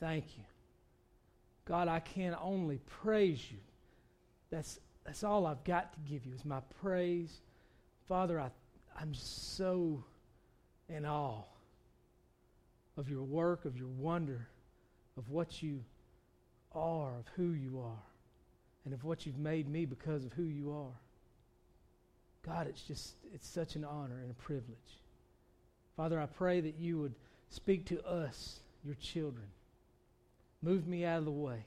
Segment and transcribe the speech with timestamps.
[0.00, 0.44] thank you.
[1.64, 3.58] God, I can only praise you.
[4.50, 7.40] That's, that's all I've got to give you is my praise.
[8.08, 8.50] Father, I,
[8.98, 10.02] I'm so
[10.88, 11.42] in awe
[12.96, 14.48] of your work, of your wonder,
[15.16, 15.84] of what you
[16.72, 18.02] are, of who you are,
[18.84, 20.98] and of what you've made me because of who you are.
[22.46, 25.02] God, it's just, it's such an honor and a privilege.
[25.96, 27.14] Father, I pray that you would
[27.50, 29.46] speak to us, your children.
[30.62, 31.66] Move me out of the way.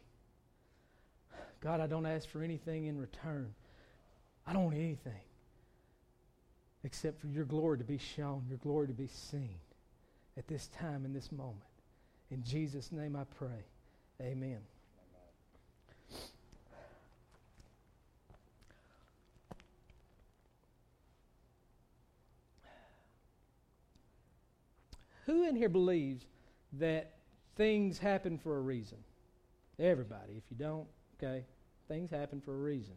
[1.61, 3.53] God, I don't ask for anything in return.
[4.45, 5.21] I don't want anything
[6.83, 9.59] except for your glory to be shown, your glory to be seen
[10.37, 11.57] at this time, in this moment.
[12.31, 13.65] In Jesus' name I pray.
[14.21, 14.59] Amen.
[25.27, 26.25] Who in here believes
[26.73, 27.13] that
[27.61, 28.97] things happen for a reason?
[29.77, 30.33] Everybody.
[30.35, 30.87] If you don't,
[31.21, 31.45] okay,
[31.87, 32.95] things happen for a reason.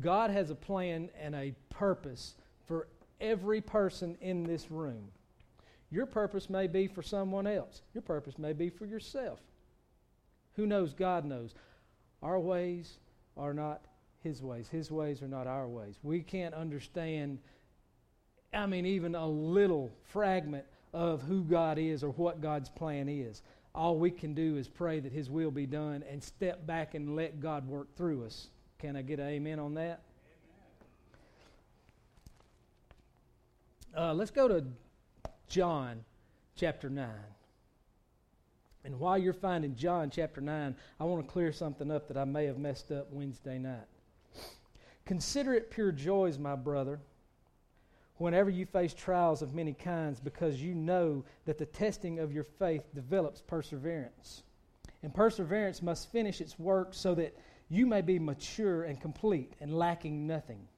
[0.00, 2.36] God has a plan and a purpose
[2.68, 2.86] for
[3.20, 5.08] every person in this room.
[5.90, 9.40] Your purpose may be for someone else, your purpose may be for yourself.
[10.54, 10.94] Who knows?
[10.94, 11.52] God knows.
[12.22, 12.98] Our ways
[13.36, 13.82] are not
[14.22, 15.98] His ways, His ways are not our ways.
[16.04, 17.40] We can't understand,
[18.52, 23.42] I mean, even a little fragment of who God is or what God's plan is.
[23.74, 27.16] All we can do is pray that His will be done and step back and
[27.16, 28.48] let God work through us.
[28.78, 30.00] Can I get an amen on that?
[33.96, 34.64] Uh, let's go to
[35.48, 36.04] John
[36.56, 37.08] chapter 9.
[38.84, 42.24] And while you're finding John chapter 9, I want to clear something up that I
[42.24, 43.86] may have messed up Wednesday night.
[45.06, 47.00] Consider it pure joys, my brother,
[48.18, 52.44] whenever you face trials of many kinds, because you know that the testing of your
[52.44, 54.42] faith develops perseverance.
[55.02, 57.36] And perseverance must finish its work so that
[57.68, 60.68] you may be mature and complete and lacking nothing.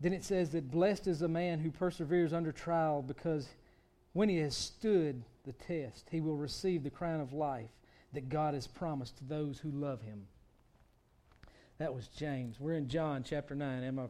[0.00, 3.48] Then it says that blessed is a man who perseveres under trial because
[4.12, 7.70] when he has stood the test, he will receive the crown of life
[8.12, 10.26] that God has promised to those who love him.
[11.78, 12.60] That was James.
[12.60, 13.82] We're in John chapter 9.
[13.82, 14.06] Am I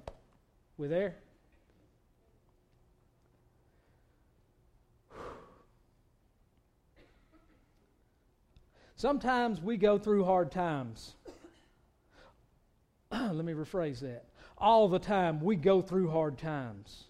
[0.76, 1.16] we there?
[8.96, 11.14] Sometimes we go through hard times.
[13.10, 14.26] Let me rephrase that
[14.58, 17.04] all the time we go through hard times.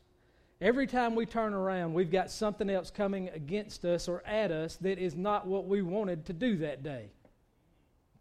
[0.60, 4.76] Every time we turn around, we've got something else coming against us or at us
[4.76, 7.10] that is not what we wanted to do that day.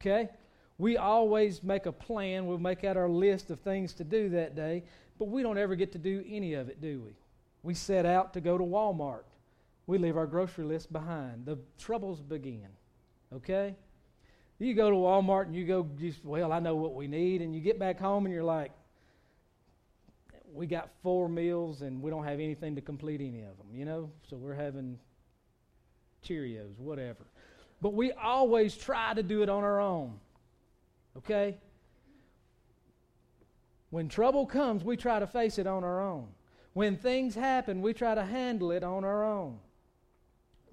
[0.01, 0.29] Okay?
[0.77, 4.55] We always make a plan, we'll make out our list of things to do that
[4.55, 4.83] day,
[5.19, 7.13] but we don't ever get to do any of it, do we?
[7.61, 9.23] We set out to go to Walmart.
[9.85, 11.45] We leave our grocery list behind.
[11.45, 12.67] The troubles begin.
[13.35, 13.75] Okay?
[14.59, 17.53] You go to Walmart and you go, just, well, I know what we need, and
[17.53, 18.71] you get back home and you're like,
[20.53, 23.85] we got four meals and we don't have anything to complete any of them, you
[23.85, 24.11] know?
[24.29, 24.99] So we're having
[26.23, 27.25] Cheerios, whatever.
[27.81, 30.19] But we always try to do it on our own.
[31.17, 31.57] Okay?
[33.89, 36.27] When trouble comes, we try to face it on our own.
[36.73, 39.59] When things happen, we try to handle it on our own.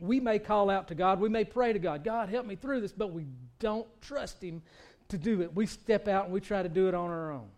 [0.00, 2.80] We may call out to God, we may pray to God, God, help me through
[2.80, 3.26] this, but we
[3.58, 4.62] don't trust Him
[5.08, 5.54] to do it.
[5.54, 7.48] We step out and we try to do it on our own.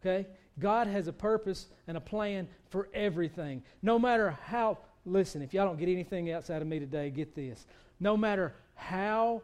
[0.00, 0.26] Okay?
[0.58, 3.62] God has a purpose and a plan for everything.
[3.82, 7.66] No matter how, listen, if y'all don't get anything outside of me today, get this.
[8.00, 9.42] No matter how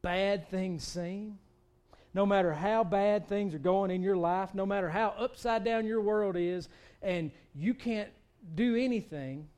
[0.00, 1.38] bad things seem,
[2.14, 5.86] no matter how bad things are going in your life, no matter how upside down
[5.86, 6.68] your world is,
[7.00, 8.10] and you can't
[8.54, 9.48] do anything,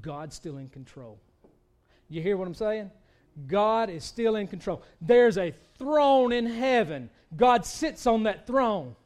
[0.00, 1.18] God's still in control.
[2.08, 2.90] You hear what I'm saying?
[3.46, 4.82] God is still in control.
[5.00, 7.10] There's a throne in heaven.
[7.36, 8.96] God sits on that throne.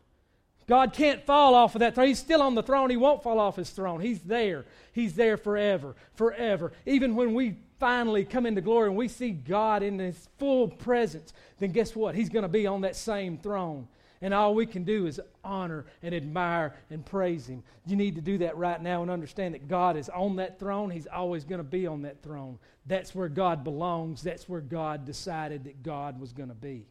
[0.66, 2.06] God can't fall off of that throne.
[2.06, 2.88] He's still on the throne.
[2.88, 4.00] He won't fall off his throne.
[4.00, 4.64] He's there.
[4.92, 6.72] He's there forever, forever.
[6.86, 11.32] Even when we finally come into glory and we see God in his full presence,
[11.58, 12.14] then guess what?
[12.14, 13.88] He's going to be on that same throne.
[14.22, 17.64] And all we can do is honor and admire and praise him.
[17.86, 20.90] You need to do that right now and understand that God is on that throne.
[20.90, 22.60] He's always going to be on that throne.
[22.86, 24.22] That's where God belongs.
[24.22, 26.86] That's where God decided that God was going to be.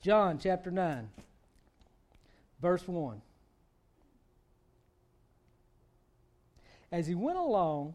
[0.00, 1.10] John chapter 9,
[2.62, 3.20] verse 1.
[6.90, 7.94] As he went along,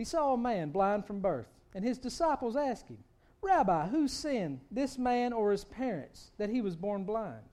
[0.00, 3.04] he saw a man blind from birth, and his disciples asked him,
[3.42, 7.44] Rabbi, who sinned, this man or his parents, that he was born blind?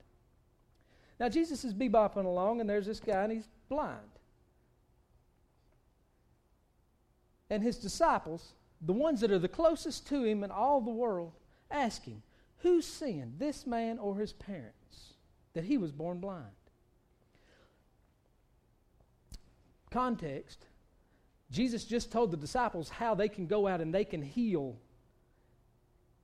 [1.20, 4.00] Now, Jesus is bebopping along, and there's this guy, and he's blind.
[7.50, 11.32] And his disciples, the ones that are the closest to him in all the world,
[11.70, 12.22] ask him,
[12.60, 15.12] Who sinned, this man or his parents,
[15.52, 16.46] that he was born blind?
[19.90, 20.67] Context
[21.50, 24.76] Jesus just told the disciples how they can go out and they can heal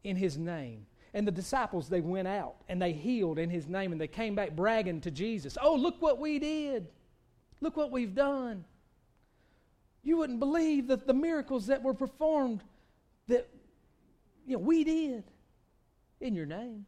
[0.03, 0.87] in his name.
[1.15, 4.35] And the disciples, they went out and they healed in his name and they came
[4.35, 5.57] back bragging to Jesus.
[5.61, 6.89] Oh, look what we did.
[7.61, 8.65] Look what we've done.
[10.03, 12.63] You wouldn't believe that the miracles that were performed
[13.29, 13.49] that
[14.47, 15.25] you know, we did
[16.21, 16.85] in your name.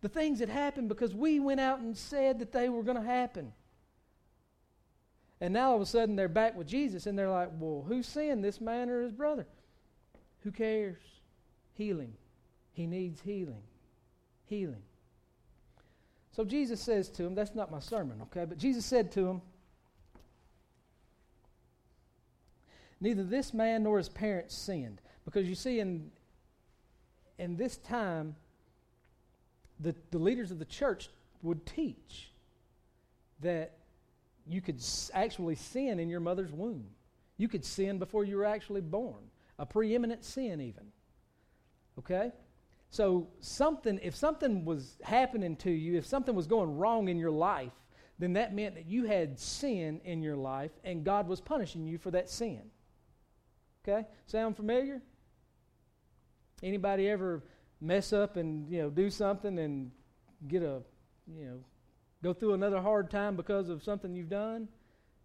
[0.00, 3.02] The things that happened because we went out and said that they were going to
[3.02, 3.52] happen.
[5.40, 8.02] And now all of a sudden they're back with Jesus and they're like, well, who
[8.02, 9.46] sinned, this man or his brother?
[10.42, 10.98] Who cares?
[11.74, 12.14] Healing.
[12.72, 13.62] He needs healing.
[14.46, 14.82] Healing.
[16.32, 18.44] So Jesus says to him, that's not my sermon, okay?
[18.44, 19.42] But Jesus said to him,
[23.00, 25.00] Neither this man nor his parents sinned.
[25.24, 26.10] Because you see, in,
[27.38, 28.34] in this time,
[29.78, 31.08] the, the leaders of the church
[31.42, 32.30] would teach
[33.40, 33.76] that
[34.48, 34.82] you could
[35.14, 36.86] actually sin in your mother's womb.
[37.36, 40.84] You could sin before you were actually born, a preeminent sin, even.
[41.98, 42.32] Okay?
[42.90, 47.30] So, something, if something was happening to you, if something was going wrong in your
[47.30, 47.72] life,
[48.18, 51.98] then that meant that you had sin in your life and God was punishing you
[51.98, 52.62] for that sin.
[53.86, 54.06] Okay?
[54.26, 55.00] Sound familiar?
[56.62, 57.44] Anybody ever
[57.80, 59.92] mess up and, you know, do something and
[60.48, 60.82] get a,
[61.26, 61.64] you know,
[62.22, 64.68] go through another hard time because of something you've done?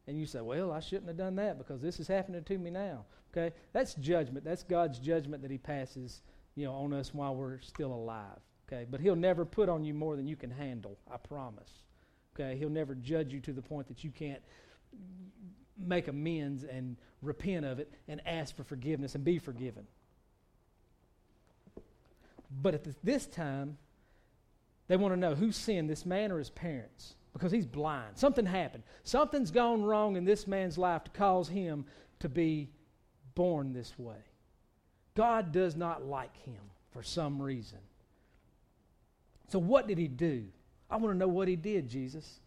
[0.07, 2.69] And you say, well, I shouldn't have done that because this is happening to me
[2.69, 3.05] now.
[3.31, 3.55] Okay?
[3.71, 4.43] That's judgment.
[4.43, 6.21] That's God's judgment that He passes,
[6.55, 8.39] you know, on us while we're still alive.
[8.67, 8.85] Okay?
[8.89, 10.97] But He'll never put on you more than you can handle.
[11.11, 11.71] I promise.
[12.35, 12.57] Okay?
[12.57, 14.41] He'll never judge you to the point that you can't
[15.77, 19.87] make amends and repent of it and ask for forgiveness and be forgiven.
[22.61, 23.77] But at this time,
[24.93, 28.15] they want to know who sinned, this man or his parents, because he's blind.
[28.15, 28.83] Something happened.
[29.03, 31.85] Something's gone wrong in this man's life to cause him
[32.19, 32.69] to be
[33.33, 34.19] born this way.
[35.15, 36.61] God does not like him
[36.91, 37.79] for some reason.
[39.47, 40.43] So, what did he do?
[40.91, 42.39] I want to know what he did, Jesus.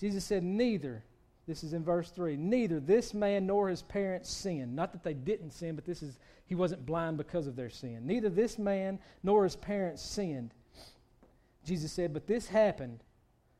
[0.00, 1.04] Jesus said, Neither
[1.46, 2.36] this is in verse 3.
[2.36, 4.74] Neither this man nor his parents sinned.
[4.74, 8.06] Not that they didn't sin, but this is he wasn't blind because of their sin.
[8.06, 10.52] Neither this man nor his parents sinned.
[11.66, 13.02] Jesus said, but this happened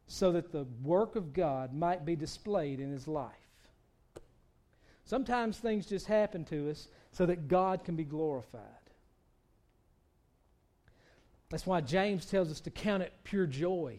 [0.07, 3.33] so that the work of God might be displayed in his life.
[5.05, 8.63] Sometimes things just happen to us so that God can be glorified.
[11.51, 13.99] That's why James tells us to count it pure joy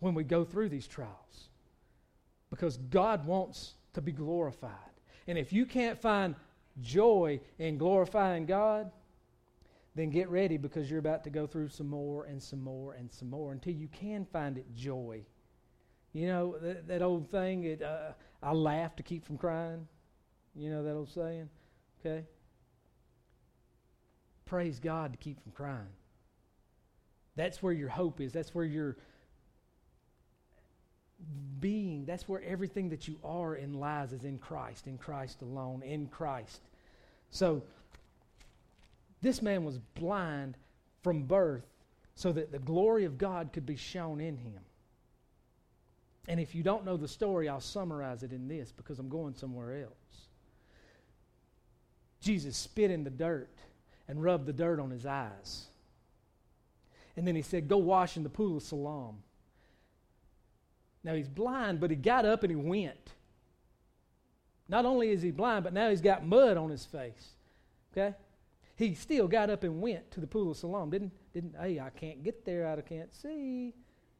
[0.00, 1.48] when we go through these trials
[2.50, 4.72] because God wants to be glorified.
[5.26, 6.34] And if you can't find
[6.80, 8.90] joy in glorifying God,
[9.96, 13.10] then get ready because you're about to go through some more and some more and
[13.10, 15.24] some more until you can find it joy.
[16.12, 18.12] You know, that, that old thing, it, uh,
[18.42, 19.88] I laugh to keep from crying.
[20.54, 21.48] You know that old saying?
[22.00, 22.24] Okay?
[24.44, 25.88] Praise God to keep from crying.
[27.34, 28.32] That's where your hope is.
[28.32, 28.98] That's where your
[31.58, 35.82] being, that's where everything that you are in lies is in Christ, in Christ alone,
[35.82, 36.60] in Christ.
[37.30, 37.62] So,
[39.22, 40.56] this man was blind
[41.02, 41.66] from birth
[42.14, 44.60] so that the glory of God could be shown in him.
[46.28, 49.34] And if you don't know the story, I'll summarize it in this because I'm going
[49.34, 50.26] somewhere else.
[52.20, 53.54] Jesus spit in the dirt
[54.08, 55.66] and rubbed the dirt on his eyes.
[57.16, 59.18] And then he said, Go wash in the pool of Siloam.
[61.04, 63.12] Now he's blind, but he got up and he went.
[64.68, 67.34] Not only is he blind, but now he's got mud on his face.
[67.92, 68.14] Okay?
[68.76, 70.90] He still got up and went to the pool of Siloam.
[70.90, 73.72] Didn't, didn't, hey, I can't get there, I can't see.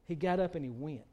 [0.05, 1.03] He got up and he went.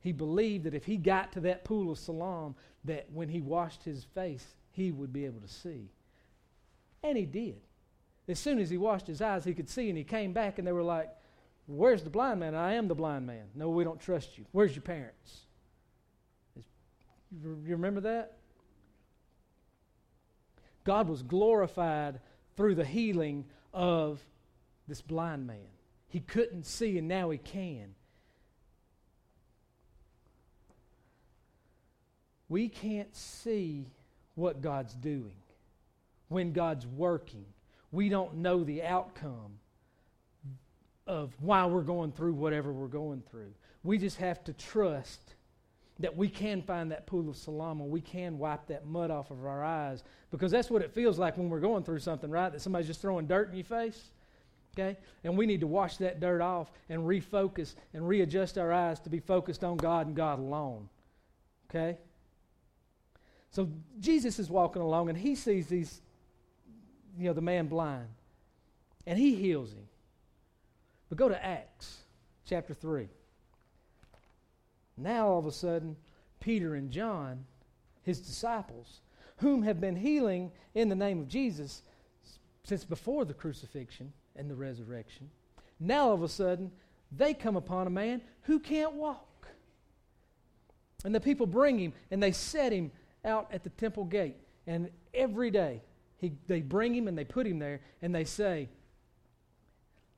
[0.00, 3.82] He believed that if he got to that pool of Siloam, that when he washed
[3.82, 5.90] his face, he would be able to see.
[7.02, 7.60] And he did.
[8.28, 10.66] As soon as he washed his eyes, he could see, and he came back, and
[10.66, 11.10] they were like,
[11.66, 12.54] Where's the blind man?
[12.54, 13.44] I am the blind man.
[13.54, 14.44] No, we don't trust you.
[14.50, 15.42] Where's your parents?
[16.56, 18.38] You remember that?
[20.82, 22.20] God was glorified
[22.60, 24.20] through the healing of
[24.86, 25.70] this blind man.
[26.08, 27.94] He couldn't see, and now he can.
[32.50, 33.86] We can't see
[34.34, 35.32] what God's doing
[36.28, 37.46] when God's working.
[37.92, 39.58] We don't know the outcome
[41.06, 43.54] of why we're going through whatever we're going through.
[43.82, 45.34] We just have to trust
[46.00, 49.30] that we can find that pool of Siloam and we can wipe that mud off
[49.30, 52.50] of our eyes because that's what it feels like when we're going through something, right?
[52.50, 54.10] That somebody's just throwing dirt in your face.
[54.74, 54.96] Okay?
[55.24, 59.10] And we need to wash that dirt off and refocus and readjust our eyes to
[59.10, 60.88] be focused on God and God alone.
[61.68, 61.98] Okay?
[63.50, 66.00] So Jesus is walking along and he sees these,
[67.18, 68.08] you know, the man blind.
[69.06, 69.88] And he heals him.
[71.08, 71.98] But go to Acts
[72.46, 73.08] chapter 3.
[74.96, 75.96] Now all of a sudden,
[76.40, 77.44] Peter and John,
[78.02, 79.00] his disciples,
[79.36, 81.82] whom have been healing in the name of Jesus
[82.64, 85.30] since before the crucifixion and the resurrection,
[85.78, 86.70] now all of a sudden,
[87.10, 89.48] they come upon a man who can't walk.
[91.04, 92.92] And the people bring him and they set him
[93.24, 94.36] out at the temple gate.
[94.66, 95.82] And every day,
[96.18, 98.68] he, they bring him and they put him there and they say,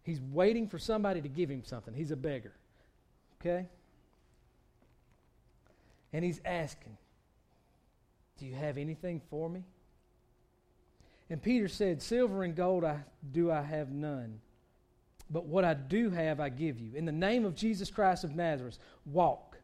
[0.05, 1.95] He's waiting for somebody to give him something.
[1.95, 2.52] He's a beggar.
[3.41, 3.69] Okay?
[6.12, 6.97] And he's asking,
[8.38, 9.64] Do you have anything for me?
[11.31, 12.99] And Peter said, Silver and gold I,
[13.33, 14.40] do I have none.
[15.31, 16.92] But what I do have, I give you.
[16.95, 19.57] In the name of Jesus Christ of Nazareth, walk.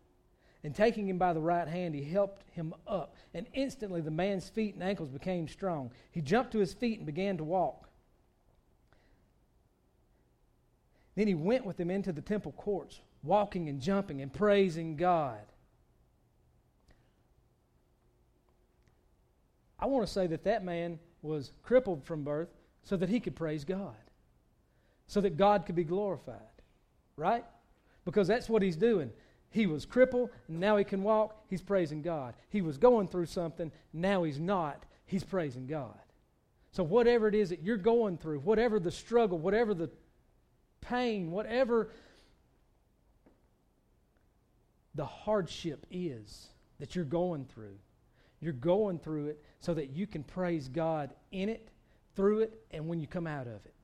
[0.64, 3.14] And taking him by the right hand, he helped him up.
[3.35, 5.90] And instantly the man's feet and ankles became strong.
[6.11, 7.88] He jumped to his feet and began to walk.
[11.14, 15.40] Then he went with them into the temple courts, walking and jumping and praising God.
[19.78, 22.49] I want to say that that man was crippled from birth
[22.82, 23.97] so that he could praise God,
[25.06, 26.37] so that God could be glorified,
[27.16, 27.44] right?
[28.04, 29.11] Because that's what he's doing.
[29.50, 31.44] He was crippled, and now he can walk.
[31.49, 32.35] He's praising God.
[32.50, 34.85] He was going through something, now he's not.
[35.06, 35.99] He's praising God.
[36.70, 39.90] So, whatever it is that you're going through, whatever the struggle, whatever the
[40.82, 41.90] pain, whatever
[44.94, 47.78] the hardship is that you're going through,
[48.40, 51.71] you're going through it so that you can praise God in it,
[52.14, 53.75] through it, and when you come out of it.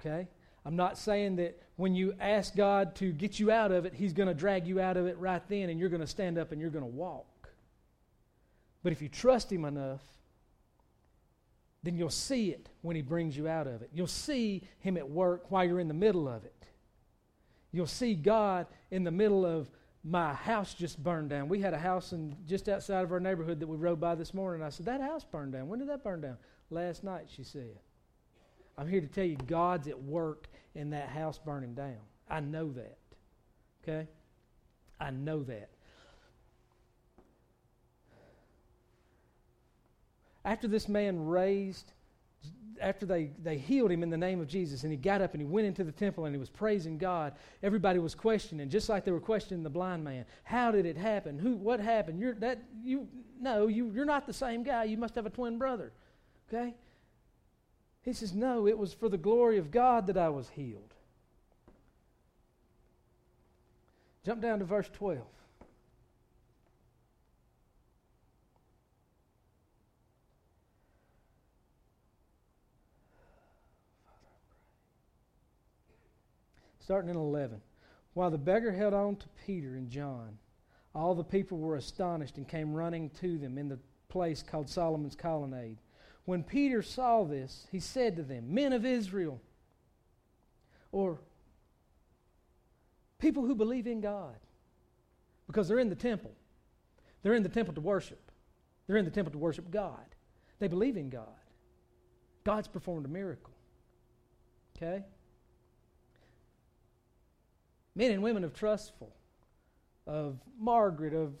[0.00, 0.28] Okay?
[0.64, 4.12] I'm not saying that when you ask God to get you out of it, He's
[4.12, 6.52] going to drag you out of it right then and you're going to stand up
[6.52, 7.48] and you're going to walk.
[8.82, 10.02] But if you trust Him enough,
[11.82, 13.90] then you'll see it when He brings you out of it.
[13.94, 16.66] You'll see Him at work while you're in the middle of it.
[17.72, 19.70] You'll see God in the middle of
[20.02, 21.48] my house just burned down.
[21.48, 24.32] We had a house in, just outside of our neighborhood that we rode by this
[24.32, 24.62] morning.
[24.62, 25.68] I said, That house burned down.
[25.68, 26.38] When did that burn down?
[26.70, 27.78] Last night, she said.
[28.78, 31.98] I'm here to tell you, God's at work in that house burning down.
[32.30, 32.98] I know that.
[33.82, 34.08] Okay?
[34.98, 35.68] I know that.
[40.44, 41.92] After this man raised
[42.80, 45.40] after they, they healed him in the name of Jesus and he got up and
[45.40, 49.04] he went into the temple and he was praising God, everybody was questioning, just like
[49.04, 50.24] they were questioning the blind man.
[50.44, 51.38] How did it happen?
[51.38, 52.18] Who what happened?
[52.18, 54.84] You're that you no, you you're not the same guy.
[54.84, 55.92] You must have a twin brother.
[56.48, 56.74] Okay?
[58.02, 60.94] He says, No, it was for the glory of God that I was healed.
[64.24, 65.22] Jump down to verse 12.
[76.90, 77.60] Starting in 11.
[78.14, 80.36] While the beggar held on to Peter and John,
[80.92, 83.78] all the people were astonished and came running to them in the
[84.08, 85.78] place called Solomon's Colonnade.
[86.24, 89.40] When Peter saw this, he said to them, Men of Israel,
[90.90, 91.20] or
[93.20, 94.34] people who believe in God,
[95.46, 96.32] because they're in the temple.
[97.22, 98.32] They're in the temple to worship.
[98.88, 100.16] They're in the temple to worship God.
[100.58, 101.28] They believe in God.
[102.42, 103.54] God's performed a miracle.
[104.76, 105.04] Okay?
[107.94, 109.12] Men and women of Trussville,
[110.06, 111.34] of Margaret, of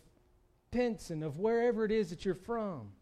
[0.70, 2.92] Pinson, of wherever it is that you're from.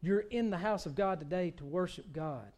[0.00, 2.52] You're in the house of God today to worship God.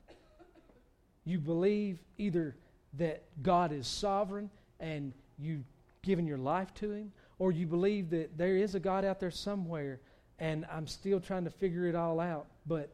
[1.25, 2.56] You believe either
[2.94, 5.64] that God is sovereign and you've
[6.02, 9.30] given your life to Him, or you believe that there is a God out there
[9.30, 10.00] somewhere
[10.40, 12.88] and I'm still trying to figure it all out, but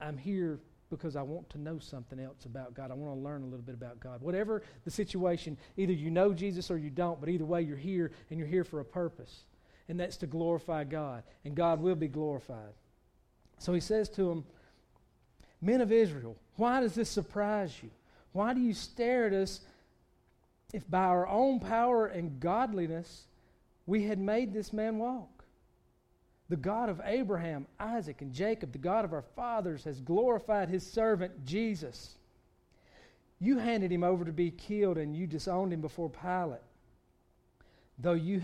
[0.00, 0.58] I'm here
[0.90, 2.90] because I want to know something else about God.
[2.90, 4.20] I want to learn a little bit about God.
[4.20, 8.12] Whatever the situation, either you know Jesus or you don't, but either way, you're here
[8.30, 9.44] and you're here for a purpose,
[9.88, 12.72] and that's to glorify God, and God will be glorified.
[13.58, 14.44] So he says to them,
[15.60, 17.90] Men of Israel, why does this surprise you?
[18.32, 19.60] Why do you stare at us
[20.72, 23.26] if by our own power and godliness
[23.86, 25.37] we had made this man walk?
[26.48, 30.86] The God of Abraham, Isaac, and Jacob, the God of our fathers, has glorified his
[30.86, 32.14] servant Jesus.
[33.38, 36.60] You handed him over to be killed and you disowned him before Pilate.
[37.98, 38.42] Though, you,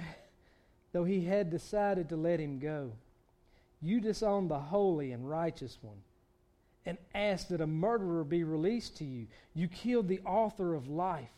[0.92, 2.92] though he had decided to let him go,
[3.80, 6.02] you disowned the holy and righteous one
[6.87, 9.26] and asked that a murderer be released to you.
[9.54, 11.30] You killed the author of life,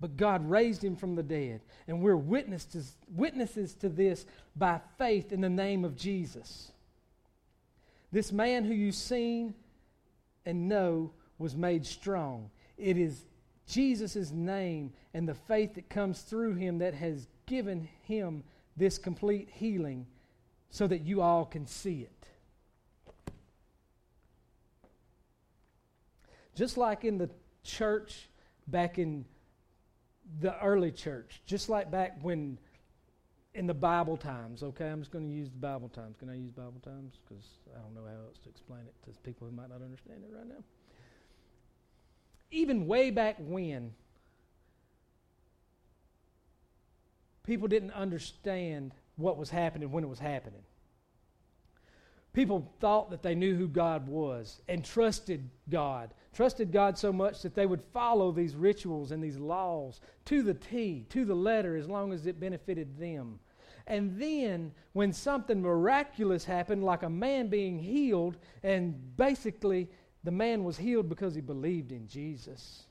[0.00, 1.60] but God raised him from the dead.
[1.86, 6.70] And we're witnesses, witnesses to this by faith in the name of Jesus.
[8.12, 9.54] This man who you've seen
[10.46, 12.50] and know was made strong.
[12.76, 13.24] It is
[13.66, 18.44] Jesus' name and the faith that comes through him that has given him
[18.76, 20.06] this complete healing
[20.70, 22.12] so that you all can see it.
[26.54, 27.30] Just like in the
[27.62, 28.28] church
[28.66, 29.24] back in
[30.40, 32.58] the early church, just like back when
[33.54, 34.88] in the Bible times, okay?
[34.88, 36.16] I'm just going to use the Bible times.
[36.18, 37.18] Can I use Bible times?
[37.24, 37.44] Because
[37.74, 40.34] I don't know how else to explain it to people who might not understand it
[40.34, 40.62] right now.
[42.50, 43.92] Even way back when,
[47.44, 50.62] people didn't understand what was happening when it was happening.
[52.38, 56.14] People thought that they knew who God was and trusted God.
[56.32, 60.54] Trusted God so much that they would follow these rituals and these laws to the
[60.54, 63.40] T, to the letter, as long as it benefited them.
[63.88, 69.88] And then, when something miraculous happened, like a man being healed, and basically
[70.22, 72.84] the man was healed because he believed in Jesus.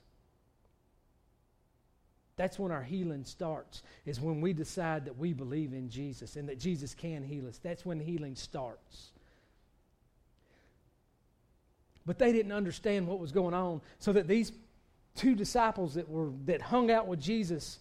[2.36, 6.46] That's when our healing starts, is when we decide that we believe in Jesus and
[6.50, 7.56] that Jesus can heal us.
[7.56, 9.12] That's when healing starts.
[12.08, 14.50] But they didn't understand what was going on, so that these
[15.14, 17.80] two disciples that were that hung out with Jesus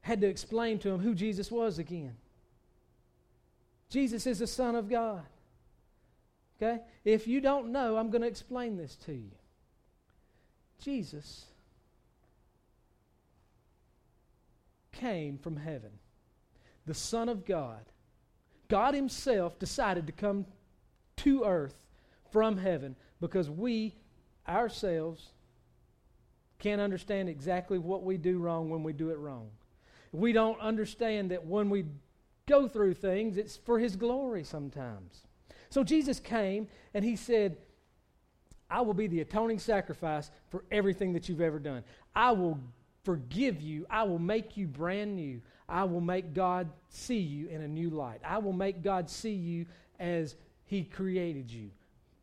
[0.00, 2.14] had to explain to him who Jesus was again.
[3.88, 5.24] Jesus is the Son of God.
[6.62, 6.80] Okay?
[7.04, 9.32] If you don't know, I'm going to explain this to you.
[10.80, 11.46] Jesus
[14.92, 15.90] came from heaven,
[16.86, 17.80] the Son of God.
[18.68, 20.46] God Himself decided to come
[21.16, 21.74] to earth
[22.32, 23.94] from heaven because we
[24.48, 25.32] ourselves
[26.58, 29.48] can't understand exactly what we do wrong when we do it wrong.
[30.12, 31.86] We don't understand that when we
[32.46, 35.22] go through things, it's for His glory sometimes.
[35.70, 37.56] So Jesus came and He said,
[38.68, 41.82] I will be the atoning sacrifice for everything that you've ever done.
[42.14, 42.58] I will
[43.04, 43.86] forgive you.
[43.88, 45.40] I will make you brand new.
[45.68, 48.20] I will make God see you in a new light.
[48.24, 49.66] I will make God see you
[49.98, 51.70] as He created you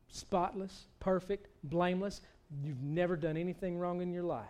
[0.09, 2.21] spotless, perfect, blameless.
[2.63, 4.45] You've never done anything wrong in your life.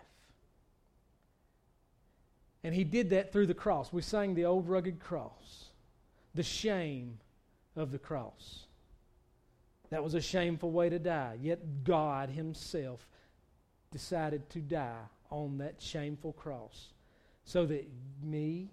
[2.64, 3.92] And he did that through the cross.
[3.92, 5.66] We sang the old rugged cross,
[6.34, 7.18] the shame
[7.76, 8.64] of the cross.
[9.90, 11.38] That was a shameful way to die.
[11.40, 13.06] Yet God Himself
[13.90, 16.88] decided to die on that shameful cross
[17.44, 17.88] so that
[18.22, 18.68] me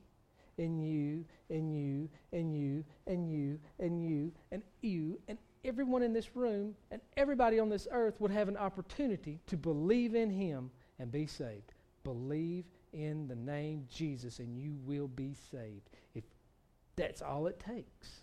[0.57, 6.13] and you and you and you and you and you and you and everyone in
[6.13, 10.69] this room and everybody on this earth would have an opportunity to believe in Him
[10.99, 11.73] and be saved.
[12.03, 15.89] Believe in the name Jesus and you will be saved.
[16.13, 16.23] If
[16.95, 18.21] that's all it takes.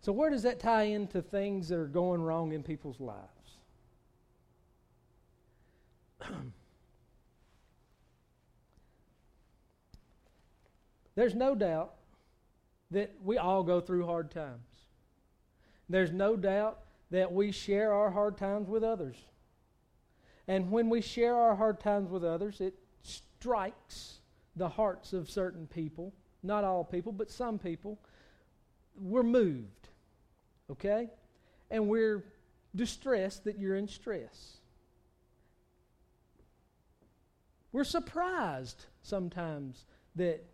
[0.00, 3.58] So, where does that tie into things that are going wrong in people's lives?
[11.14, 11.96] There's no doubt
[12.90, 14.66] that we all go through hard times.
[15.88, 19.16] There's no doubt that we share our hard times with others.
[20.48, 24.18] And when we share our hard times with others, it strikes
[24.56, 26.12] the hearts of certain people.
[26.42, 27.98] Not all people, but some people.
[28.96, 29.88] We're moved,
[30.70, 31.08] okay?
[31.70, 32.24] And we're
[32.74, 34.56] distressed that you're in stress.
[37.72, 39.84] We're surprised sometimes
[40.16, 40.44] that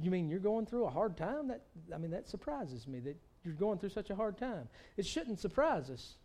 [0.00, 1.48] you mean you're going through a hard time?
[1.48, 1.62] That
[1.94, 4.68] I mean that surprises me that you're going through such a hard time.
[4.96, 6.16] It shouldn't surprise us.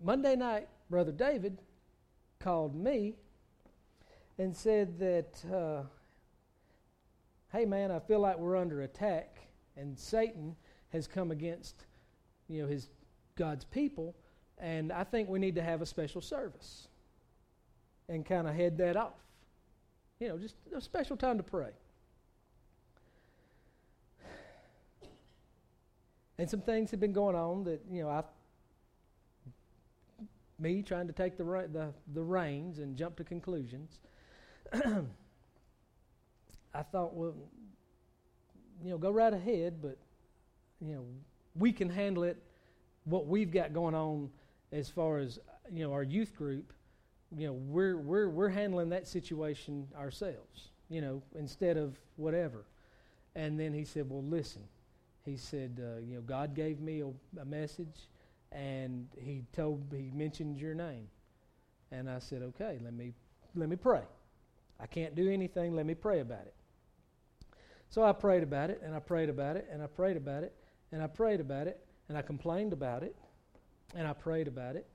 [0.00, 1.58] Monday night, Brother David
[2.40, 3.14] called me
[4.38, 5.82] and said that, uh,
[7.52, 9.38] hey man, I feel like we're under attack
[9.76, 10.56] and Satan
[10.90, 11.86] has come against,
[12.48, 12.88] you know, his
[13.36, 14.14] God's people,
[14.58, 16.88] and I think we need to have a special service
[18.08, 19.14] and kind of head that off.
[20.22, 21.70] You know, just a special time to pray.
[26.38, 28.22] And some things have been going on that, you know, I
[30.60, 33.98] me trying to take the, the, the reins and jump to conclusions.
[34.72, 35.02] I
[36.92, 37.34] thought, well,
[38.84, 39.98] you know, go right ahead, but,
[40.80, 41.04] you know,
[41.56, 42.40] we can handle it
[43.06, 44.30] what we've got going on
[44.70, 45.40] as far as
[45.72, 46.72] you know our youth group,
[47.36, 52.64] you know, we're we're we're handling that situation ourselves, you know, instead of whatever.
[53.34, 54.62] And then he said, "Well, listen."
[55.24, 58.08] He said, uh, "You know, God gave me a, a message,
[58.50, 61.08] and he told he mentioned your name."
[61.90, 63.14] And I said, "Okay, let me
[63.54, 64.02] let me pray.
[64.78, 65.74] I can't do anything.
[65.74, 66.54] Let me pray about it."
[67.88, 70.54] So I prayed about it, and I prayed about it, and I prayed about it,
[70.92, 73.16] and I prayed about it, and I complained about it,
[73.94, 74.86] and I prayed about it.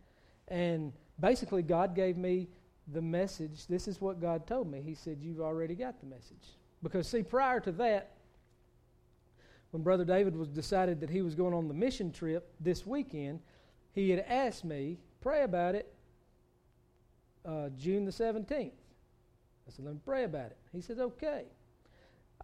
[0.49, 2.47] And basically, God gave me
[2.93, 3.67] the message.
[3.67, 4.81] This is what God told me.
[4.81, 6.55] He said, You've already got the message.
[6.83, 8.11] Because, see, prior to that,
[9.71, 13.39] when Brother David was decided that he was going on the mission trip this weekend,
[13.93, 15.93] he had asked me, Pray about it
[17.45, 18.51] uh, June the 17th.
[18.51, 20.57] I said, Let me pray about it.
[20.71, 21.45] He said, Okay.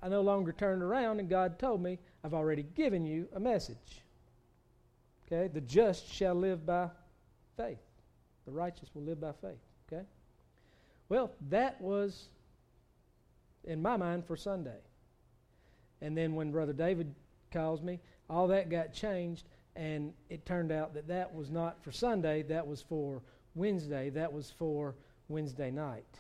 [0.02, 4.04] I no longer turned around, and God told me, I've already given you a message.
[5.26, 5.48] Okay?
[5.48, 6.90] The just shall live by
[7.56, 7.80] faith,
[8.46, 9.60] the righteous will live by faith.
[9.92, 10.04] Okay?
[11.10, 12.30] Well, that was,
[13.64, 14.80] in my mind, for Sunday.
[16.02, 17.14] And then when Brother David
[17.52, 21.92] calls me, all that got changed, and it turned out that that was not for
[21.92, 23.22] Sunday, that was for
[23.56, 24.96] Wednesday, that was for
[25.28, 26.20] Wednesday night.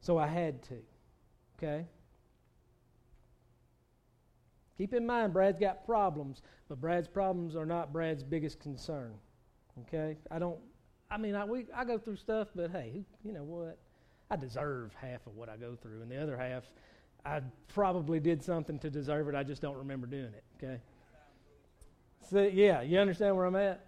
[0.00, 0.76] So I had to.
[1.58, 1.86] Okay?
[4.76, 9.12] Keep in mind, Brad's got problems, but Brad's problems are not Brad's biggest concern.
[9.82, 10.16] Okay?
[10.30, 10.58] I don't,
[11.10, 13.78] I mean, I, we, I go through stuff, but hey, who, you know what?
[14.30, 16.64] I deserve half of what I go through, and the other half,
[17.24, 19.34] I probably did something to deserve it.
[19.34, 20.44] I just don't remember doing it.
[20.56, 20.80] Okay?
[22.30, 23.86] So, yeah, you understand where I'm at?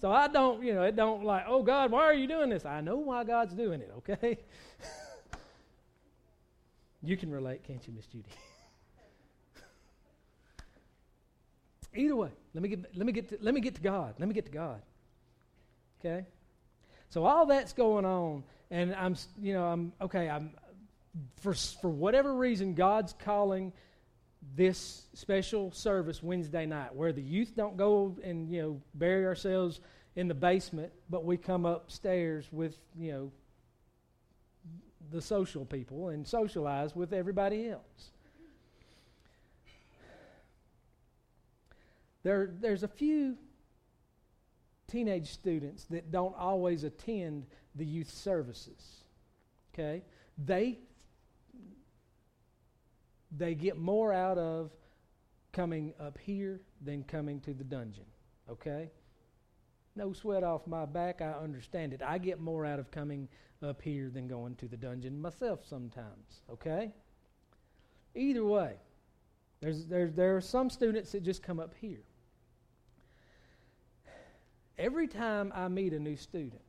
[0.00, 2.64] So I don't, you know, it don't like, oh God, why are you doing this?
[2.64, 4.38] I know why God's doing it, okay?
[7.02, 8.24] you can relate, can't you, Miss Judy?
[11.94, 14.14] Either way, let me get let me get to, let me get to God.
[14.18, 14.82] Let me get to God.
[16.04, 16.26] Okay?
[17.10, 20.54] So all that's going on and I'm you know, I'm okay, I'm
[21.40, 23.72] for for whatever reason God's calling
[24.56, 29.80] this special service Wednesday night where the youth don't go and you know bury ourselves
[30.16, 33.32] in the basement, but we come upstairs with, you know,
[35.10, 38.10] the social people and socialize with everybody else.
[42.22, 43.36] There, there's a few
[44.88, 49.04] teenage students that don't always attend the youth services.
[49.72, 50.02] Okay?
[50.44, 50.78] They
[53.34, 54.70] they get more out of
[55.52, 58.04] coming up here than coming to the dungeon.
[58.50, 58.90] Okay?
[59.96, 61.20] No sweat off my back.
[61.22, 62.02] I understand it.
[62.02, 63.28] I get more out of coming
[63.62, 66.40] up here than going to the dungeon myself sometimes.
[66.50, 66.92] Okay?
[68.14, 68.74] Either way,
[69.60, 72.02] there's, there's, there are some students that just come up here
[74.78, 76.60] every time I meet a new student,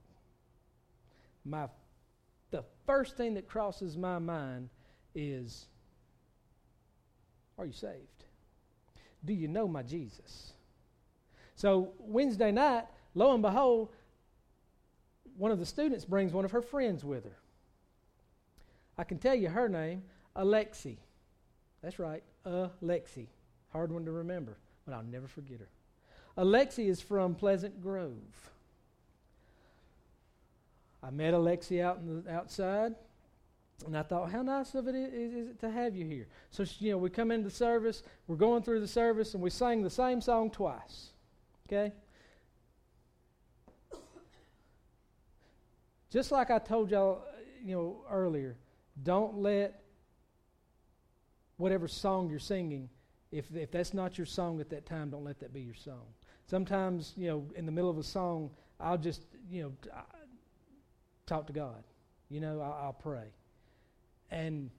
[1.46, 1.68] my
[2.52, 4.70] the first thing that crosses my mind
[5.16, 5.66] is
[7.58, 8.26] are you saved?
[9.26, 10.54] Do you know my Jesus?
[11.56, 12.86] So Wednesday night,
[13.16, 13.90] lo and behold,
[15.38, 17.38] one of the students brings one of her friends with her.
[18.98, 20.04] I can tell you her name,
[20.36, 20.98] Alexi.
[21.82, 23.28] That's right, Alexi.
[23.72, 25.70] Hard one to remember, but I'll never forget her.
[26.38, 28.52] Alexi is from Pleasant Grove.
[31.04, 32.96] I met Alexi out in the outside,
[33.86, 36.28] and I thought, how nice of it is, is it to have you here.
[36.50, 39.84] So, you know, we come into service, we're going through the service, and we sang
[39.84, 41.10] the same song twice.
[41.68, 41.92] Okay?
[46.10, 47.32] Just like I told y'all, uh,
[47.64, 48.56] you know, earlier,
[49.02, 49.82] don't let
[51.58, 52.88] whatever song you're singing,
[53.32, 56.06] if, if that's not your song at that time, don't let that be your song.
[56.46, 59.92] Sometimes, you know, in the middle of a song, I'll just, you know,
[61.26, 61.84] talk to God.
[62.30, 63.28] You know, I'll, I'll pray.
[64.30, 64.70] And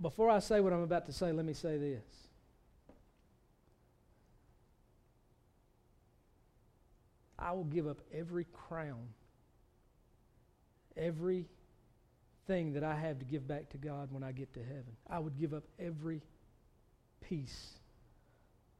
[0.00, 2.04] before I say what I'm about to say, let me say this.
[7.38, 9.08] I will give up every crown,
[10.96, 11.46] every
[12.46, 14.96] thing that I have to give back to God when I get to heaven.
[15.08, 16.20] I would give up every
[17.20, 17.78] piece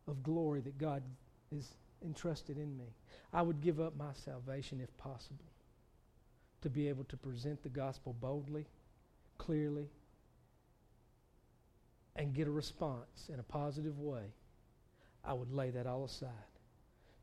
[0.09, 1.03] of glory that God
[1.53, 2.87] is entrusted in me.
[3.33, 5.44] I would give up my salvation if possible
[6.62, 8.66] to be able to present the gospel boldly,
[9.37, 9.88] clearly,
[12.16, 14.33] and get a response in a positive way.
[15.25, 16.31] I would lay that all aside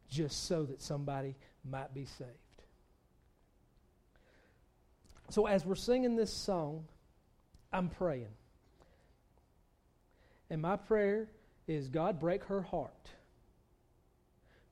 [0.10, 1.36] just so that somebody
[1.70, 2.30] might be saved.
[5.30, 6.86] So, as we're singing this song,
[7.74, 8.30] I'm praying.
[10.50, 11.28] And my prayer
[11.68, 13.10] is God break her heart.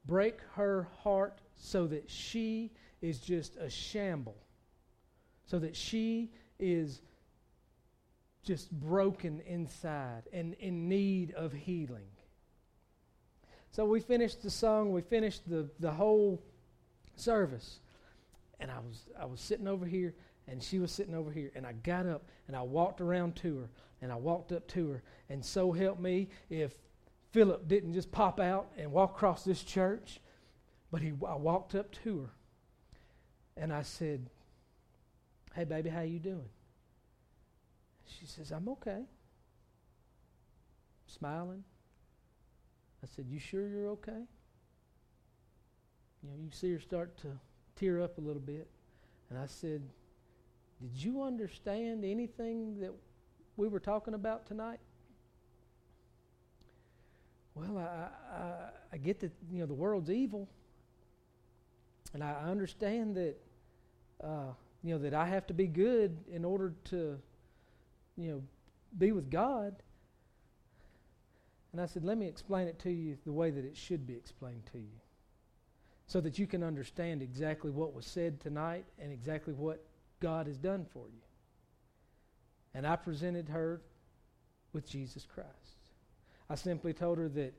[0.06, 4.36] break her heart so that she is just a shamble,
[5.46, 7.02] so that she is
[8.44, 12.08] just broken inside and in need of healing.
[13.72, 16.44] So we finished the song, we finished the, the whole
[17.16, 17.80] service.
[18.60, 20.14] And I was I was sitting over here
[20.48, 23.58] and she was sitting over here and I got up and I walked around to
[23.58, 23.70] her
[24.04, 26.76] and I walked up to her and so help me if
[27.32, 30.20] Philip didn't just pop out and walk across this church,
[30.92, 32.30] but he I walked up to her
[33.58, 34.30] and I said,
[35.56, 36.50] "Hey baby, how you doing?"
[38.06, 39.06] She says, "I'm okay."
[41.08, 41.64] Smiling.
[43.04, 44.24] I said, You sure you're okay?
[46.22, 47.28] You know, you see her start to
[47.76, 48.68] tear up a little bit.
[49.30, 49.82] And I said,
[50.82, 52.94] Did you understand anything that
[53.58, 54.80] we were talking about tonight?
[57.56, 60.48] Well, I, I, I get that, you know, the world's evil.
[62.14, 63.36] And I understand that,
[64.24, 67.20] uh, you know, that I have to be good in order to,
[68.18, 68.44] you know,
[68.98, 69.76] be with God.
[71.72, 74.14] And I said, let me explain it to you the way that it should be
[74.14, 75.00] explained to you
[76.06, 79.84] so that you can understand exactly what was said tonight and exactly what
[80.20, 81.22] God has done for you.
[82.74, 83.82] And I presented her
[84.74, 85.50] with Jesus Christ.
[86.50, 87.54] I simply told her that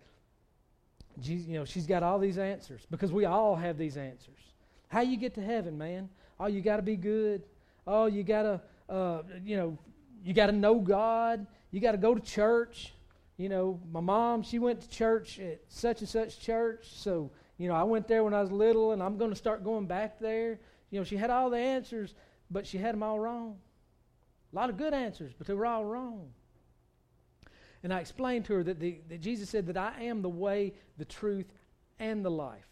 [1.21, 4.41] Jesus, you know, she's got all these answers because we all have these answers.
[4.89, 6.09] How you get to heaven, man?
[6.39, 7.43] Oh, you got to be good.
[7.87, 9.79] Oh, you got to, uh, you know,
[10.25, 11.47] you got to know God.
[11.71, 12.93] You got to go to church
[13.37, 17.69] you know, my mom, she went to church at such and such church, so, you
[17.69, 20.21] know, I went there when I was little and I'm going to start going back
[20.21, 20.61] there.
[20.91, 22.15] You know, she had all the answers,
[22.51, 23.57] but she had them all wrong.
[24.55, 26.29] A lot of good answers, but they were all wrong.
[27.83, 30.75] And I explained to her that, the, that Jesus said that I am the way,
[30.97, 31.53] the truth,
[31.99, 32.69] and the life.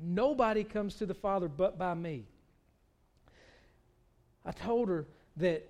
[0.00, 2.26] Nobody comes to the Father but by me.
[4.46, 5.06] I told her
[5.38, 5.68] that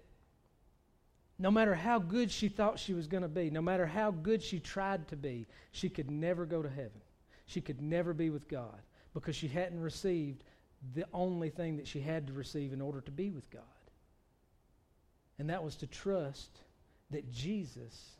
[1.39, 4.43] no matter how good she thought she was going to be, no matter how good
[4.43, 7.01] she tried to be, she could never go to heaven.
[7.47, 8.83] She could never be with God
[9.15, 10.45] because she hadn't received
[10.95, 13.63] the only thing that she had to receive in order to be with God.
[15.39, 16.51] And that was to trust
[17.11, 18.11] that Jesus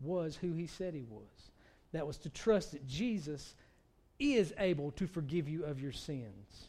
[0.00, 1.50] was who he said he was.
[1.92, 3.54] That was to trust that Jesus
[4.18, 6.68] is able to forgive you of your sins.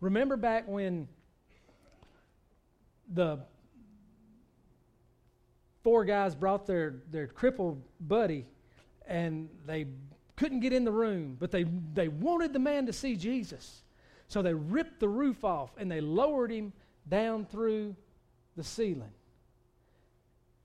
[0.00, 1.08] Remember back when
[3.12, 3.38] the
[5.82, 8.44] four guys brought their, their crippled buddy
[9.06, 9.86] and they
[10.34, 13.82] couldn't get in the room, but they, they wanted the man to see Jesus.
[14.28, 16.72] So they ripped the roof off and they lowered him
[17.08, 17.94] down through
[18.56, 19.12] the ceiling.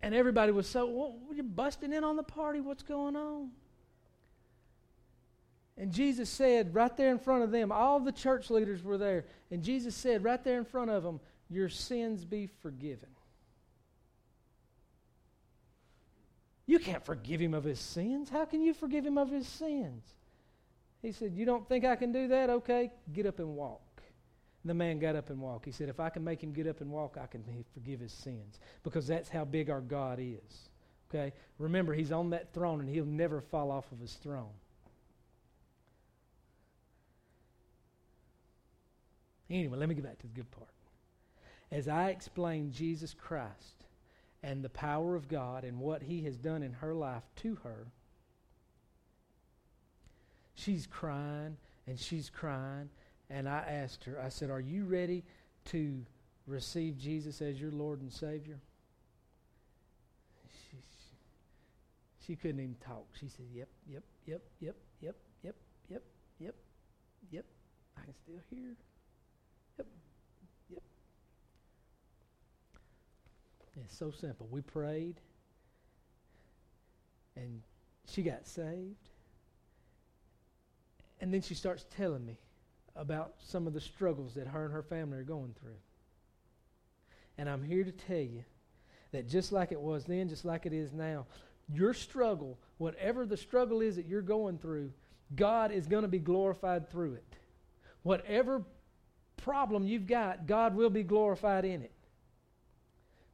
[0.02, 2.60] And everybody was so, well, you're busting in on the party.
[2.60, 3.50] What's going on?
[5.78, 9.26] And Jesus said, right there in front of them, all the church leaders were there.
[9.52, 13.10] And Jesus said, right there in front of them, Your sins be forgiven.
[16.66, 18.30] You can't forgive him of his sins.
[18.30, 20.04] How can you forgive him of his sins?
[21.02, 22.50] He said, You don't think I can do that?
[22.50, 23.82] Okay, get up and walk.
[24.64, 25.66] The man got up and walked.
[25.66, 27.44] He said, If I can make him get up and walk, I can
[27.74, 28.60] forgive his sins.
[28.84, 30.70] Because that's how big our God is.
[31.10, 31.34] Okay?
[31.58, 34.54] Remember, he's on that throne and he'll never fall off of his throne.
[39.50, 40.70] Anyway, let me get back to the good part.
[41.72, 43.82] As I explained Jesus Christ,
[44.44, 47.88] and the power of God and what He has done in her life to her,
[50.56, 52.90] she's crying and she's crying.
[53.34, 55.24] And I asked her, I said, Are you ready
[55.66, 56.06] to
[56.48, 58.60] receive Jesus as your Lord and Savior?
[60.52, 63.06] She, she, she couldn't even talk.
[63.18, 65.56] She said, Yep, yep, yep, yep, yep, yep,
[65.90, 66.04] yep,
[66.40, 66.56] yep,
[67.32, 67.46] yep.
[67.98, 68.76] I can still hear.
[69.78, 69.88] Yep,
[70.70, 70.84] yep.
[73.86, 74.48] It's so simple.
[74.52, 75.22] We prayed,
[77.38, 77.62] and
[78.10, 79.08] she got saved.
[81.22, 82.36] And then she starts telling me
[82.96, 85.78] about some of the struggles that her and her family are going through.
[87.38, 88.44] And I'm here to tell you
[89.12, 91.26] that just like it was then, just like it is now,
[91.74, 94.92] your struggle, whatever the struggle is that you're going through,
[95.36, 97.36] God is going to be glorified through it.
[98.04, 98.64] Whatever
[99.38, 101.94] problem you've got, God will be glorified in it.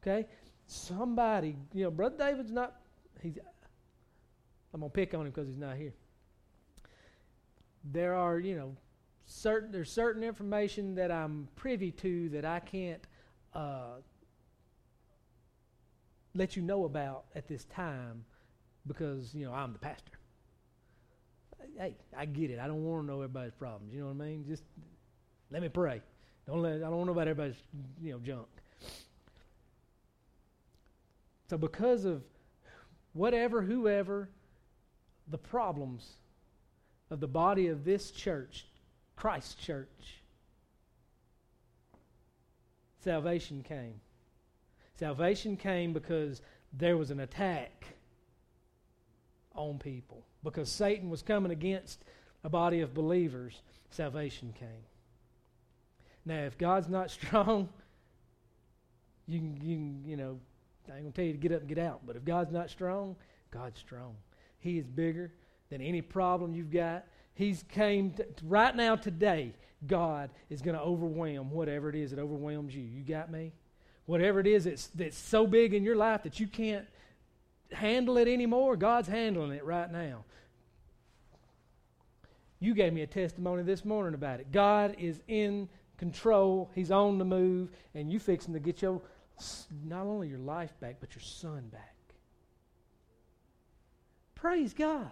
[0.02, 0.28] Okay?
[0.66, 2.76] Somebody, you know, Brother David's not,
[3.20, 3.38] he's,
[4.72, 5.94] I'm going to pick on him because he's not here.
[7.84, 8.76] There are, you know,
[9.28, 13.06] certain, there's certain information that I'm privy to that I can't
[13.54, 14.00] uh,
[16.34, 18.24] let you know about at this time
[18.86, 20.18] because, you know, I'm the pastor.
[21.78, 22.58] hey, I get it.
[22.58, 23.94] I don't want to know everybody's problems.
[23.94, 24.44] You know what I mean?
[24.48, 24.64] Just
[25.50, 26.02] let me pray.
[26.46, 27.60] Don't let I don't know about everybody's
[28.02, 28.48] you know junk.
[31.50, 32.22] So because of
[33.12, 34.30] whatever, whoever,
[35.28, 36.16] the problems
[37.10, 38.66] of the body of this church,
[39.18, 40.22] Christ Church,
[43.02, 44.00] salvation came.
[44.96, 46.40] Salvation came because
[46.72, 47.84] there was an attack
[49.56, 50.24] on people.
[50.44, 52.04] Because Satan was coming against
[52.44, 54.86] a body of believers, salvation came.
[56.24, 57.68] Now, if God's not strong,
[59.26, 60.38] you can, you, can, you know,
[60.88, 62.02] I ain't going to tell you to get up and get out.
[62.06, 63.16] But if God's not strong,
[63.50, 64.14] God's strong.
[64.60, 65.32] He is bigger
[65.70, 67.04] than any problem you've got.
[67.38, 69.52] He's came to, right now today.
[69.86, 72.82] God is going to overwhelm whatever it is that overwhelms you.
[72.82, 73.52] You got me?
[74.06, 76.84] Whatever it is that's, that's so big in your life that you can't
[77.70, 80.24] handle it anymore, God's handling it right now.
[82.58, 84.50] You gave me a testimony this morning about it.
[84.50, 86.72] God is in control.
[86.74, 89.00] He's on the move, and you fixing to get your
[89.84, 91.94] not only your life back, but your son back.
[94.34, 95.06] Praise God.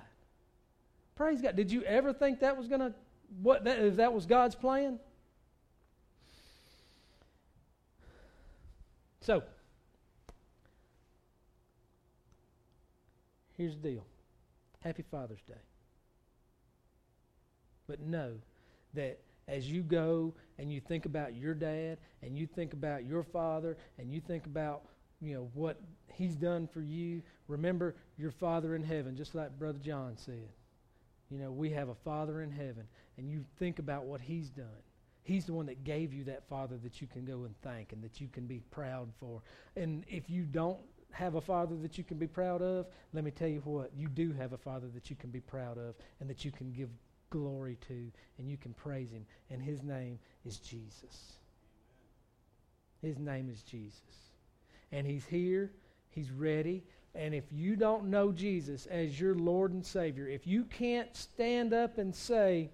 [1.16, 1.56] Praise God.
[1.56, 2.92] Did you ever think that was going to
[3.42, 5.00] what that if that was God's plan?
[9.22, 9.42] So,
[13.56, 14.06] here's the deal.
[14.84, 15.54] Happy Father's Day.
[17.88, 18.34] But know
[18.94, 23.22] that as you go and you think about your dad and you think about your
[23.22, 24.82] father and you think about
[25.20, 25.80] you know what
[26.12, 30.48] he's done for you remember your father in heaven just like brother john said
[31.30, 32.84] you know we have a father in heaven
[33.18, 34.82] and you think about what he's done
[35.22, 38.02] he's the one that gave you that father that you can go and thank and
[38.02, 39.42] that you can be proud for
[39.76, 40.78] and if you don't
[41.10, 44.08] have a father that you can be proud of let me tell you what you
[44.08, 46.90] do have a father that you can be proud of and that you can give
[47.30, 49.26] glory to, and you can praise him.
[49.50, 51.38] And his name is Jesus.
[53.02, 54.00] His name is Jesus.
[54.92, 55.70] And he's here,
[56.10, 56.84] he's ready.
[57.16, 61.72] And if you don't know Jesus as your Lord and Savior, if you can't stand
[61.72, 62.70] up and say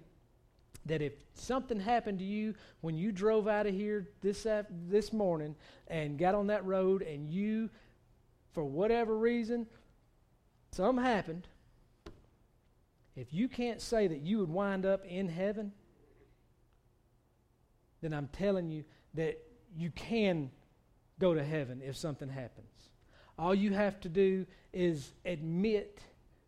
[0.85, 4.45] that if something happened to you when you drove out of here this,
[4.89, 5.55] this morning
[5.87, 7.69] and got on that road and you,
[8.51, 9.65] for whatever reason,
[10.71, 11.47] something happened,
[13.15, 15.71] if you can't say that you would wind up in heaven,
[18.01, 19.39] then I'm telling you that
[19.77, 20.51] you can
[21.19, 22.67] go to heaven if something happens.
[23.37, 25.99] All you have to do is admit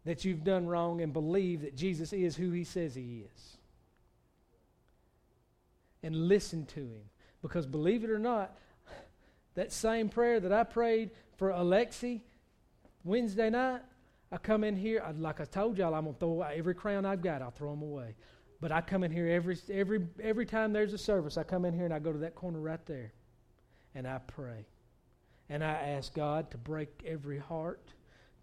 [0.06, 3.58] that you've done wrong and believe that Jesus is who he says he is.
[6.04, 7.10] And listen to him.
[7.42, 8.56] Because believe it or not,
[9.56, 12.22] that same prayer that I prayed for Alexi
[13.04, 13.82] Wednesday night,
[14.32, 17.06] I come in here, I, like I told y'all, I'm going to throw every crown
[17.06, 18.16] I've got, I'll throw them away.
[18.62, 21.74] But I come in here every, every, every time there's a service, I come in
[21.74, 23.14] here and I go to that corner right there
[23.94, 24.66] and I pray.
[25.50, 27.94] And I ask God to break every heart,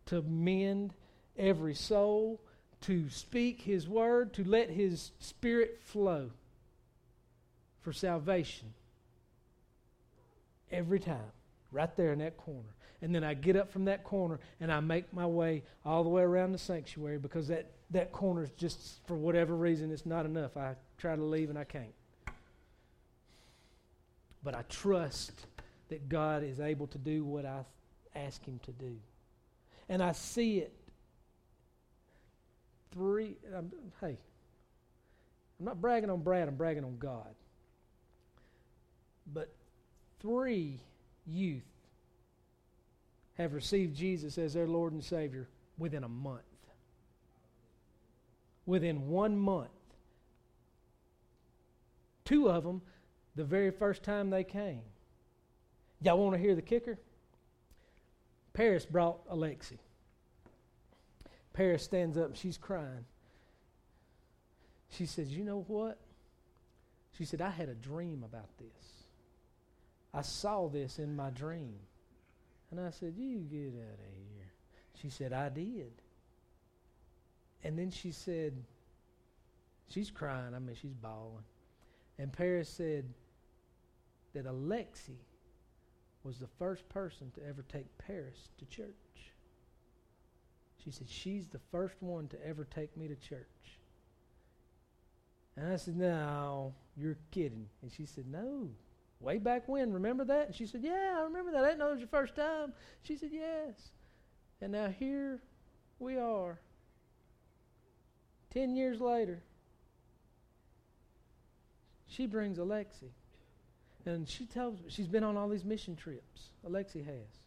[0.07, 0.95] to mend
[1.37, 2.41] every soul,
[2.83, 6.31] to speak His word, to let His Spirit flow
[7.81, 8.73] for salvation.
[10.71, 11.33] Every time,
[11.71, 14.79] right there in that corner and then I get up from that corner and I
[14.79, 19.05] make my way all the way around the sanctuary because that, that corner is just,
[19.07, 20.57] for whatever reason, it's not enough.
[20.57, 21.93] I try to leave and I can't.
[24.45, 25.47] But I trust
[25.93, 27.67] that God is able to do what I
[28.15, 28.97] ask Him to do.
[29.91, 30.73] And I see it.
[32.95, 34.17] Three, I'm, hey,
[35.61, 37.35] I'm not bragging on Brad, I'm bragging on God.
[39.35, 39.55] But
[40.19, 40.81] three
[41.27, 41.63] youth
[43.35, 46.41] have received Jesus as their Lord and Savior within a month.
[48.65, 49.69] Within one month.
[52.25, 52.81] Two of them,
[53.37, 54.81] the very first time they came.
[56.03, 56.99] Y'all want to hear the kicker?
[58.53, 59.79] Paris brought Alexi.
[61.53, 63.05] Paris stands up and she's crying.
[64.91, 65.99] She says, You know what?
[67.17, 68.69] She said, I had a dream about this.
[70.15, 71.79] I saw this in my dream.
[72.71, 74.53] And I said, You get out of here.
[75.01, 75.93] She said, I did.
[77.65, 78.55] And then she said,
[79.89, 80.55] She's crying.
[80.55, 81.45] I mean, she's bawling.
[82.19, 83.05] And Paris said
[84.35, 85.19] that Alexi
[86.25, 88.89] was the first person to ever take Paris to church.
[90.85, 93.47] She said, She's the first one to ever take me to church.
[95.57, 97.67] And I said, No, you're kidding.
[97.83, 98.69] And she said, No,
[99.21, 100.47] Way back when, remember that?
[100.47, 101.63] And she said, Yeah, I remember that.
[101.63, 102.73] I didn't know it was your first time.
[103.03, 103.91] She said, Yes.
[104.61, 105.41] And now here
[106.01, 106.59] we are,
[108.53, 109.43] Ten years later,
[112.07, 113.09] she brings Alexi.
[114.05, 116.51] And she tells me, she's been on all these mission trips.
[116.69, 117.39] Alexi has.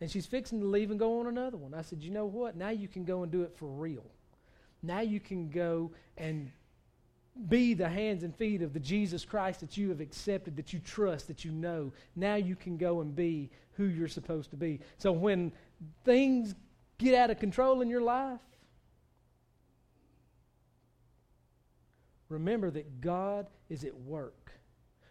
[0.00, 1.74] And she's fixing to leave and go on another one.
[1.74, 2.56] I said, you know what?
[2.56, 4.04] Now you can go and do it for real.
[4.82, 6.50] Now you can go and
[7.48, 10.78] be the hands and feet of the Jesus Christ that you have accepted, that you
[10.80, 11.92] trust, that you know.
[12.14, 14.80] Now you can go and be who you're supposed to be.
[14.98, 15.52] So when
[16.04, 16.54] things
[16.98, 18.40] get out of control in your life,
[22.28, 24.52] remember that God is at work.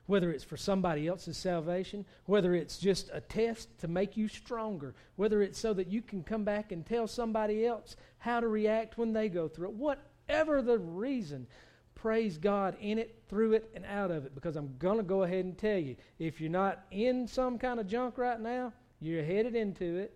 [0.08, 4.94] Whether it's for somebody else's salvation, whether it's just a test to make you stronger,
[5.16, 8.98] whether it's so that you can come back and tell somebody else how to react
[8.98, 11.48] when they go through it, whatever the reason,
[11.96, 14.36] praise God in it, through it, and out of it.
[14.36, 17.80] Because I'm going to go ahead and tell you if you're not in some kind
[17.80, 20.14] of junk right now, you're headed into it.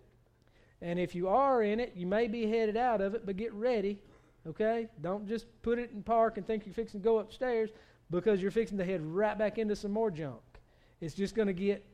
[0.82, 3.52] And if you are in it, you may be headed out of it, but get
[3.52, 3.98] ready,
[4.46, 4.88] okay?
[5.02, 7.70] Don't just put it in park and think you're fixing to go upstairs
[8.10, 10.40] because you're fixing to head right back into some more junk.
[11.00, 11.84] It's just going to get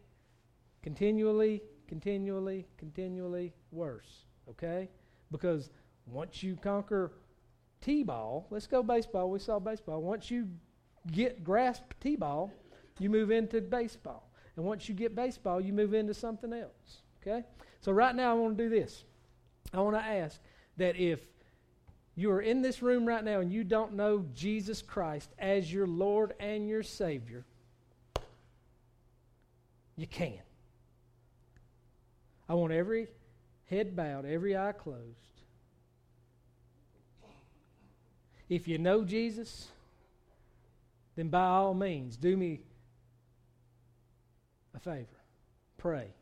[0.83, 4.89] continually, continually, continually worse, okay?
[5.31, 5.71] Because
[6.07, 7.13] once you conquer
[7.81, 9.31] T-ball, let's go baseball.
[9.31, 10.03] We saw baseball.
[10.03, 10.49] Once you
[11.13, 12.51] get grasp T-ball,
[12.99, 14.31] you move into baseball.
[14.57, 17.45] And once you get baseball, you move into something else, okay?
[17.81, 19.05] So right now I want to do this.
[19.75, 20.41] I want to ask
[20.79, 21.21] that if
[22.17, 25.87] you are in this room right now and you don't know Jesus Christ as your
[25.87, 27.45] Lord and your Savior,
[29.97, 30.41] you can.
[32.49, 33.09] I want every
[33.67, 34.97] head bowed, every eye closed.
[38.49, 39.69] If you know Jesus,
[41.17, 42.61] then by all means, do me
[44.75, 45.07] a favor.
[45.77, 46.16] Pray.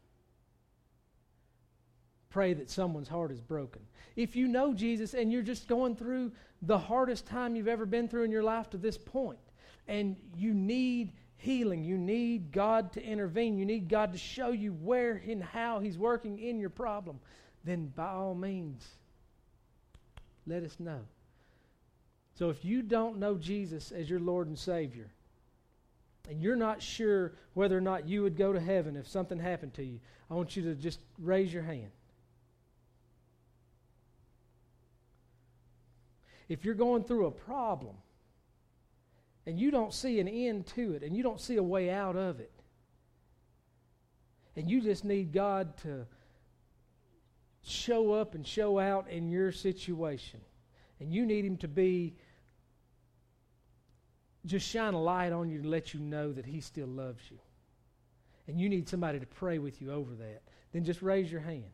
[2.34, 3.80] Pray that someone's heart is broken.
[4.16, 6.32] If you know Jesus and you're just going through
[6.62, 9.38] the hardest time you've ever been through in your life to this point,
[9.86, 14.72] and you need healing, you need God to intervene, you need God to show you
[14.72, 17.20] where and how He's working in your problem,
[17.62, 18.84] then by all means,
[20.44, 21.02] let us know.
[22.36, 25.12] So if you don't know Jesus as your Lord and Savior,
[26.28, 29.74] and you're not sure whether or not you would go to heaven if something happened
[29.74, 31.92] to you, I want you to just raise your hand.
[36.48, 37.96] If you're going through a problem
[39.46, 42.16] and you don't see an end to it and you don't see a way out
[42.16, 42.50] of it,
[44.56, 46.06] and you just need God to
[47.62, 50.40] show up and show out in your situation,
[51.00, 52.14] and you need Him to be
[54.46, 57.38] just shine a light on you to let you know that He still loves you,
[58.46, 60.42] and you need somebody to pray with you over that,
[60.72, 61.64] then just raise your hand.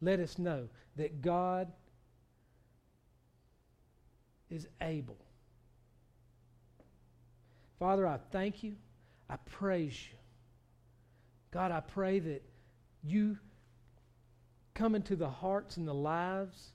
[0.00, 1.72] Let us know that God
[4.52, 5.16] is able.
[7.78, 8.76] Father, I thank you.
[9.28, 10.18] I praise you.
[11.50, 12.42] God, I pray that
[13.02, 13.38] you
[14.74, 16.72] come into the hearts and the lives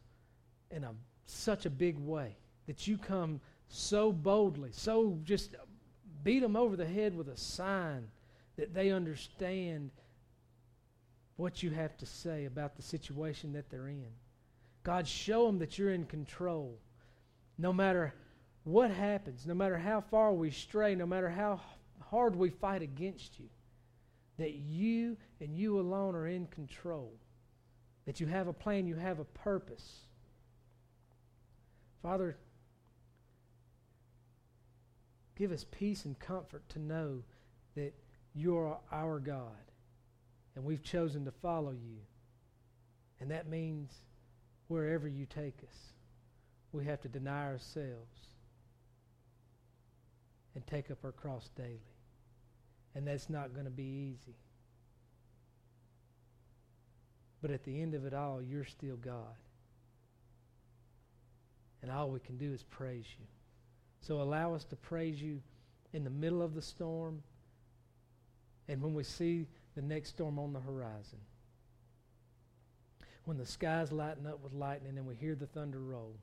[0.71, 0.91] in a,
[1.25, 5.55] such a big way, that you come so boldly, so just
[6.23, 8.07] beat them over the head with a sign
[8.57, 9.91] that they understand
[11.36, 14.11] what you have to say about the situation that they're in.
[14.84, 16.80] God, show them that you're in control
[17.57, 18.13] no matter
[18.63, 21.61] what happens, no matter how far we stray, no matter how
[22.09, 23.47] hard we fight against you,
[24.37, 27.13] that you and you alone are in control,
[28.05, 29.99] that you have a plan, you have a purpose.
[32.01, 32.37] Father,
[35.35, 37.23] give us peace and comfort to know
[37.75, 37.93] that
[38.33, 39.71] you're our God
[40.55, 41.99] and we've chosen to follow you.
[43.19, 43.91] And that means
[44.67, 45.93] wherever you take us
[46.78, 48.28] we have to deny ourselves
[50.53, 51.80] and take up our cross daily.
[52.93, 54.36] And that's not going to be easy.
[57.41, 59.36] But at the end of it all, you're still God.
[61.82, 63.25] And all we can do is praise you.
[64.01, 65.41] So allow us to praise you
[65.93, 67.23] in the middle of the storm
[68.67, 71.19] and when we see the next storm on the horizon.
[73.25, 76.17] When the skies lighten up with lightning and we hear the thunder roll.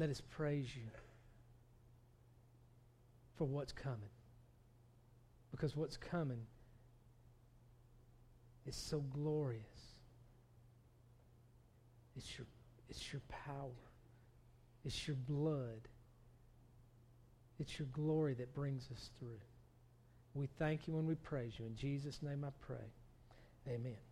[0.00, 0.88] Let us praise you
[3.36, 4.08] for what's coming.
[5.50, 6.40] Because what's coming
[8.64, 9.62] is so glorious.
[12.16, 12.46] It's your,
[12.88, 13.76] it's your power.
[14.86, 15.86] It's your blood.
[17.58, 19.40] It's your glory that brings us through.
[20.32, 21.66] We thank you and we praise you.
[21.66, 22.88] In Jesus' name I pray.
[23.68, 24.09] Amen.